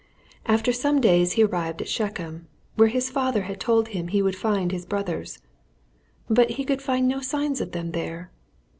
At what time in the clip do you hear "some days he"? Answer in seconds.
0.73-1.43